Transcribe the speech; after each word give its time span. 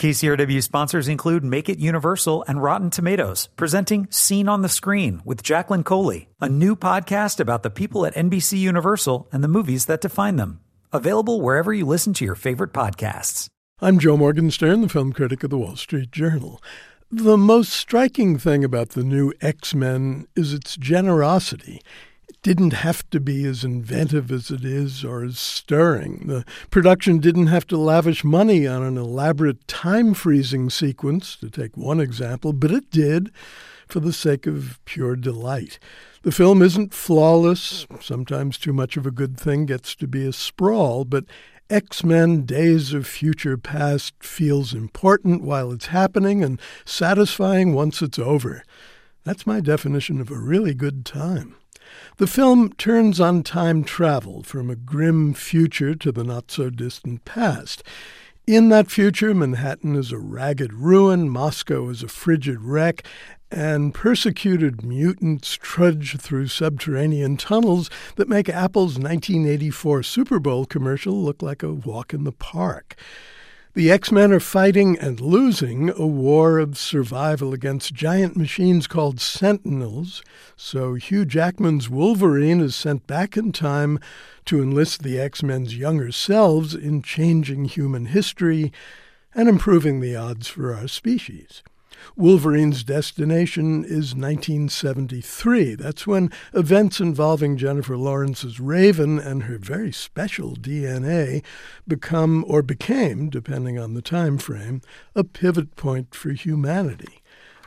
KCRW 0.00 0.62
sponsors 0.62 1.08
include 1.08 1.44
Make 1.44 1.68
It 1.68 1.78
Universal 1.78 2.42
and 2.48 2.62
Rotten 2.62 2.88
Tomatoes, 2.88 3.50
presenting 3.56 4.10
Scene 4.10 4.48
on 4.48 4.62
the 4.62 4.68
Screen 4.70 5.20
with 5.26 5.42
Jacqueline 5.42 5.84
Coley, 5.84 6.30
a 6.40 6.48
new 6.48 6.74
podcast 6.74 7.38
about 7.38 7.62
the 7.62 7.68
people 7.68 8.06
at 8.06 8.14
NBC 8.14 8.56
Universal 8.56 9.28
and 9.30 9.44
the 9.44 9.48
movies 9.48 9.84
that 9.84 10.00
define 10.00 10.36
them. 10.36 10.60
Available 10.90 11.42
wherever 11.42 11.70
you 11.74 11.84
listen 11.84 12.14
to 12.14 12.24
your 12.24 12.34
favorite 12.34 12.72
podcasts. 12.72 13.48
I'm 13.82 13.98
Joe 13.98 14.16
Morgenstern, 14.16 14.80
the 14.80 14.88
film 14.88 15.12
critic 15.12 15.44
of 15.44 15.50
the 15.50 15.58
Wall 15.58 15.76
Street 15.76 16.10
Journal. 16.10 16.62
The 17.10 17.36
most 17.36 17.70
striking 17.70 18.38
thing 18.38 18.64
about 18.64 18.90
the 18.90 19.04
new 19.04 19.34
X 19.42 19.74
Men 19.74 20.26
is 20.34 20.54
its 20.54 20.78
generosity 20.78 21.82
didn't 22.42 22.72
have 22.72 23.08
to 23.10 23.20
be 23.20 23.44
as 23.44 23.64
inventive 23.64 24.30
as 24.32 24.50
it 24.50 24.64
is 24.64 25.04
or 25.04 25.24
as 25.24 25.38
stirring. 25.38 26.26
The 26.26 26.44
production 26.70 27.18
didn't 27.18 27.48
have 27.48 27.66
to 27.68 27.76
lavish 27.76 28.24
money 28.24 28.66
on 28.66 28.82
an 28.82 28.96
elaborate 28.96 29.68
time 29.68 30.14
freezing 30.14 30.70
sequence, 30.70 31.36
to 31.36 31.50
take 31.50 31.76
one 31.76 32.00
example, 32.00 32.52
but 32.52 32.70
it 32.70 32.90
did 32.90 33.30
for 33.88 34.00
the 34.00 34.12
sake 34.12 34.46
of 34.46 34.78
pure 34.84 35.16
delight. 35.16 35.78
The 36.22 36.32
film 36.32 36.62
isn't 36.62 36.94
flawless. 36.94 37.86
Sometimes 38.00 38.56
too 38.56 38.72
much 38.72 38.96
of 38.96 39.06
a 39.06 39.10
good 39.10 39.38
thing 39.38 39.66
gets 39.66 39.94
to 39.96 40.06
be 40.06 40.26
a 40.26 40.32
sprawl, 40.32 41.04
but 41.04 41.24
X 41.68 42.02
Men 42.02 42.44
Days 42.46 42.92
of 42.92 43.06
Future 43.06 43.56
Past 43.56 44.14
feels 44.20 44.74
important 44.74 45.42
while 45.42 45.70
it's 45.72 45.86
happening 45.86 46.42
and 46.42 46.60
satisfying 46.84 47.74
once 47.74 48.02
it's 48.02 48.18
over. 48.18 48.64
That's 49.24 49.46
my 49.46 49.60
definition 49.60 50.20
of 50.20 50.30
a 50.30 50.38
really 50.38 50.74
good 50.74 51.04
time. 51.04 51.56
The 52.18 52.26
film 52.26 52.72
turns 52.74 53.20
on 53.20 53.42
time 53.42 53.84
travel 53.84 54.42
from 54.42 54.70
a 54.70 54.76
grim 54.76 55.34
future 55.34 55.94
to 55.94 56.12
the 56.12 56.24
not 56.24 56.50
so 56.50 56.70
distant 56.70 57.24
past. 57.24 57.82
In 58.46 58.68
that 58.70 58.90
future, 58.90 59.34
Manhattan 59.34 59.94
is 59.94 60.12
a 60.12 60.18
ragged 60.18 60.72
ruin, 60.72 61.28
Moscow 61.28 61.88
is 61.88 62.02
a 62.02 62.08
frigid 62.08 62.60
wreck, 62.60 63.04
and 63.50 63.94
persecuted 63.94 64.84
mutants 64.84 65.54
trudge 65.54 66.16
through 66.18 66.48
subterranean 66.48 67.36
tunnels 67.36 67.90
that 68.16 68.28
make 68.28 68.48
Apple's 68.48 68.98
1984 68.98 70.02
Super 70.02 70.38
Bowl 70.38 70.66
commercial 70.66 71.22
look 71.22 71.42
like 71.42 71.62
a 71.62 71.72
walk 71.72 72.12
in 72.14 72.24
the 72.24 72.32
park. 72.32 72.96
The 73.72 73.92
X 73.92 74.10
Men 74.10 74.32
are 74.32 74.40
fighting 74.40 74.98
and 74.98 75.20
losing 75.20 75.90
a 75.90 76.04
war 76.04 76.58
of 76.58 76.76
survival 76.76 77.52
against 77.52 77.94
giant 77.94 78.36
machines 78.36 78.88
called 78.88 79.20
Sentinels. 79.20 80.24
So 80.56 80.94
Hugh 80.94 81.24
Jackman's 81.24 81.88
Wolverine 81.88 82.60
is 82.60 82.74
sent 82.74 83.06
back 83.06 83.36
in 83.36 83.52
time 83.52 84.00
to 84.46 84.60
enlist 84.60 85.04
the 85.04 85.20
X 85.20 85.44
Men's 85.44 85.76
younger 85.76 86.10
selves 86.10 86.74
in 86.74 87.02
changing 87.02 87.66
human 87.66 88.06
history 88.06 88.72
and 89.36 89.48
improving 89.48 90.00
the 90.00 90.16
odds 90.16 90.48
for 90.48 90.74
our 90.74 90.88
species. 90.88 91.62
Wolverine's 92.16 92.84
destination 92.84 93.84
is 93.84 94.14
1973. 94.14 95.74
That's 95.74 96.06
when 96.06 96.30
events 96.52 97.00
involving 97.00 97.56
Jennifer 97.56 97.96
Lawrence's 97.96 98.60
Raven 98.60 99.18
and 99.18 99.44
her 99.44 99.58
very 99.58 99.92
special 99.92 100.54
DNA 100.56 101.42
become, 101.86 102.44
or 102.46 102.62
became, 102.62 103.30
depending 103.30 103.78
on 103.78 103.94
the 103.94 104.02
time 104.02 104.38
frame, 104.38 104.82
a 105.14 105.24
pivot 105.24 105.76
point 105.76 106.14
for 106.14 106.30
humanity. 106.30 107.20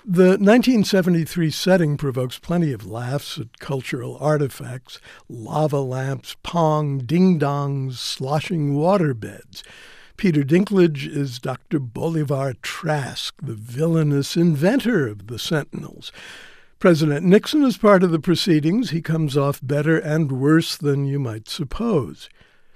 The 0.05 0.31
1973 0.31 1.49
setting 1.49 1.95
provokes 1.95 2.37
plenty 2.37 2.73
of 2.73 2.85
laughs 2.85 3.37
at 3.37 3.59
cultural 3.59 4.17
artifacts 4.19 4.99
lava 5.29 5.79
lamps, 5.79 6.35
pong, 6.43 6.99
ding 6.99 7.39
dongs, 7.39 7.93
sloshing 7.93 8.75
water 8.75 9.13
beds. 9.13 9.63
Peter 10.23 10.43
Dinklage 10.43 11.05
is 11.05 11.38
Dr. 11.38 11.79
Bolivar 11.79 12.53
Trask, 12.61 13.35
the 13.41 13.55
villainous 13.55 14.38
inventor 14.38 15.05
of 15.05 15.27
the 15.27 15.38
Sentinels. 15.38 16.13
President 16.79 17.25
Nixon 17.25 17.61
is 17.66 17.75
part 17.75 18.03
of 18.03 18.11
the 18.11 18.21
proceedings. 18.21 18.91
He 18.91 19.01
comes 19.01 19.35
off 19.35 19.59
better 19.61 19.97
and 19.97 20.31
worse 20.31 20.78
than 20.78 21.03
you 21.03 21.19
might 21.19 21.50
suppose. 21.50 22.29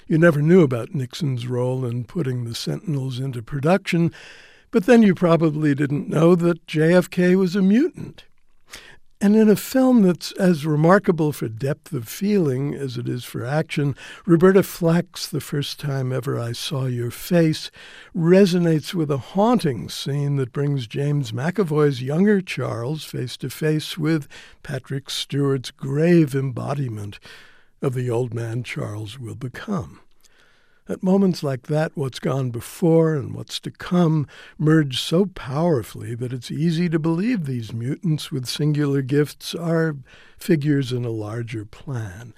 You 0.08 0.18
never 0.18 0.41
knew 0.41 0.62
about 0.62 0.94
Nixon's 0.94 1.47
role 1.47 1.85
in 1.85 2.03
putting 2.03 2.44
the 2.44 2.53
Sentinels 2.53 3.18
into 3.18 3.41
production, 3.41 4.12
but 4.69 4.85
then 4.85 5.02
you 5.02 5.16
probably 5.16 5.74
didn't 5.74 6.09
know 6.09 6.35
that 6.35 6.68
JFK 6.68 7.38
was 7.38 7.56
a 7.56 7.62
mutant. 7.62 8.25
And 9.19 9.35
in 9.35 9.50
a 9.50 9.55
film 9.55 10.03
that's 10.03 10.31
as 10.33 10.63
remarkable 10.63 11.31
for 11.31 11.50
depth 11.50 11.91
of 11.91 12.07
feeling 12.07 12.75
as 12.75 12.97
it 12.97 13.09
is 13.09 13.23
for 13.23 13.44
action, 13.44 13.95
Roberta 14.28 14.61
Flack's 14.61 15.28
The 15.28 15.41
First 15.41 15.79
Time 15.79 16.13
Ever 16.13 16.39
I 16.39 16.51
Saw 16.51 16.85
Your 16.85 17.09
Face 17.09 17.72
resonates 18.16 18.94
with 18.94 19.09
a 19.09 19.17
haunting 19.17 19.89
scene 19.89 20.35
that 20.35 20.53
brings 20.53 20.85
James 20.85 21.31
McAvoy's 21.31 22.03
younger 22.03 22.41
Charles 22.41 23.05
face 23.05 23.38
to 23.38 23.50
face 23.50 23.97
with 23.97 24.28
Patrick 24.61 25.09
Stewart's 25.09 25.72
grave 25.72 26.35
embodiment 26.35 27.19
of 27.81 27.95
the 27.95 28.11
old 28.11 28.35
man 28.35 28.61
Charles 28.61 29.17
will 29.17 29.35
become. 29.35 29.99
At 30.90 31.03
moments 31.03 31.44
like 31.44 31.64
that, 31.64 31.92
what's 31.96 32.20
gone 32.20 32.50
before 32.50 33.16
and 33.16 33.34
what's 33.34 33.59
to 33.62 33.72
come 33.72 34.25
merge 34.58 35.02
so 35.02 35.25
powerfully 35.25 36.16
that 36.16 36.31
it's 36.31 36.50
easy 36.50 36.88
to 36.88 36.98
believe 36.98 37.46
these 37.46 37.74
mutants 37.74 38.31
with 38.31 38.46
singular 38.46 39.02
gifts 39.02 39.53
are 39.53 39.97
figures 40.38 40.94
in 40.94 41.03
a 41.03 41.09
larger 41.09 41.66
plan. 41.66 42.34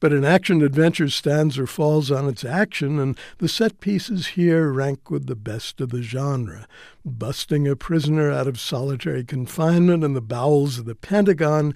But 0.00 0.12
an 0.12 0.24
action 0.24 0.62
adventure 0.62 1.08
stands 1.08 1.58
or 1.58 1.66
falls 1.66 2.12
on 2.12 2.28
its 2.28 2.44
action, 2.44 3.00
and 3.00 3.18
the 3.38 3.48
set 3.48 3.80
pieces 3.80 4.28
here 4.28 4.70
rank 4.70 5.10
with 5.10 5.26
the 5.26 5.34
best 5.34 5.80
of 5.80 5.88
the 5.88 6.02
genre. 6.02 6.68
Busting 7.04 7.66
a 7.66 7.74
prisoner 7.74 8.30
out 8.30 8.46
of 8.46 8.60
solitary 8.60 9.24
confinement 9.24 10.04
in 10.04 10.12
the 10.12 10.20
bowels 10.20 10.78
of 10.78 10.84
the 10.84 10.94
Pentagon, 10.94 11.74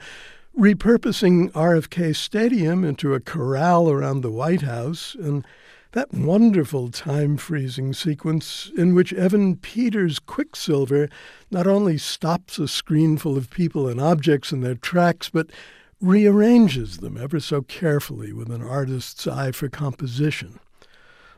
repurposing 0.57 1.51
RFK 1.51 2.15
Stadium 2.15 2.85
into 2.85 3.13
a 3.13 3.19
corral 3.19 3.91
around 3.91 4.21
the 4.21 4.31
White 4.31 4.63
House, 4.63 5.17
and 5.19 5.45
that 5.93 6.13
wonderful 6.13 6.91
time 6.91 7.37
freezing 7.37 7.93
sequence 7.93 8.71
in 8.77 8.95
which 8.95 9.13
Evan 9.13 9.57
Peters' 9.57 10.19
Quicksilver 10.19 11.09
not 11.51 11.67
only 11.67 11.99
stops 11.99 12.59
a 12.59 12.67
screen 12.67 13.19
full 13.19 13.37
of 13.37 13.51
people 13.51 13.87
and 13.87 14.01
objects 14.01 14.53
in 14.53 14.63
their 14.63 14.75
tracks, 14.75 15.29
but 15.29 15.51
rearranges 16.01 16.99
them 16.99 17.17
ever 17.17 17.39
so 17.39 17.63
carefully 17.63 18.33
with 18.33 18.51
an 18.51 18.63
artist's 18.63 19.27
eye 19.27 19.53
for 19.53 19.69
composition. 19.69 20.59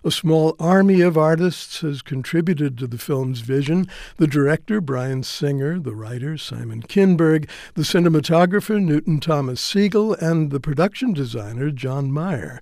A 0.05 0.11
small 0.11 0.55
army 0.61 1.01
of 1.01 1.19
artists 1.19 1.81
has 1.81 2.03
contributed 2.03 2.79
to 2.79 2.87
the 2.87 2.99
film's 2.99 3.41
vision 3.41 3.89
the 4.19 4.27
director, 4.27 4.81
Bryan 4.81 5.23
Singer, 5.23 5.81
the 5.81 5.95
writer, 5.95 6.37
Simon 6.37 6.83
Kinberg, 6.83 7.49
the 7.75 7.83
cinematographer, 7.83 8.81
Newton 8.81 9.19
Thomas 9.19 9.61
Sigel, 9.61 10.15
and 10.15 10.51
the 10.51 10.61
production 10.61 11.13
designer, 11.13 11.71
John 11.71 12.11
Myhre. 12.11 12.61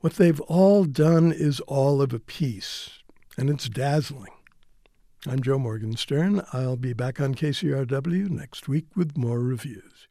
What 0.00 0.12
they've 0.12 0.40
all 0.42 0.84
done 0.84 1.32
is 1.32 1.58
all 1.60 2.00
of 2.00 2.12
a 2.12 2.20
piece, 2.20 3.02
and 3.36 3.50
it's 3.50 3.68
dazzling. 3.68 4.32
I'm 5.26 5.42
Joe 5.42 5.58
Morgenstern. 5.58 6.42
I'll 6.52 6.76
be 6.76 6.92
back 6.92 7.20
on 7.20 7.34
KCRW 7.34 8.30
next 8.30 8.68
week 8.68 8.86
with 8.94 9.16
more 9.16 9.40
reviews. 9.40 10.08